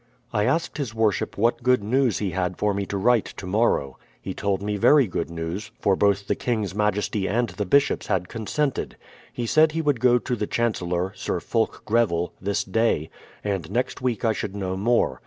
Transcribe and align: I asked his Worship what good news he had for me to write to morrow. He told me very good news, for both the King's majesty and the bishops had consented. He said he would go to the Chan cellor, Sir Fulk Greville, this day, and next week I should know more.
I 0.33 0.45
asked 0.45 0.79
his 0.79 0.95
Worship 0.95 1.37
what 1.37 1.61
good 1.61 1.83
news 1.83 2.17
he 2.17 2.31
had 2.31 2.57
for 2.57 2.73
me 2.73 2.87
to 2.87 2.97
write 2.97 3.25
to 3.37 3.45
morrow. 3.45 3.99
He 4.19 4.33
told 4.33 4.63
me 4.63 4.75
very 4.75 5.05
good 5.05 5.29
news, 5.29 5.69
for 5.79 5.95
both 5.95 6.25
the 6.25 6.33
King's 6.33 6.73
majesty 6.73 7.27
and 7.27 7.49
the 7.49 7.67
bishops 7.67 8.07
had 8.07 8.27
consented. 8.27 8.97
He 9.31 9.45
said 9.45 9.73
he 9.73 9.81
would 9.83 9.99
go 9.99 10.17
to 10.17 10.35
the 10.35 10.47
Chan 10.47 10.73
cellor, 10.73 11.13
Sir 11.15 11.39
Fulk 11.39 11.83
Greville, 11.85 12.33
this 12.41 12.63
day, 12.63 13.11
and 13.43 13.69
next 13.69 14.01
week 14.01 14.25
I 14.25 14.33
should 14.33 14.55
know 14.55 14.75
more. 14.75 15.19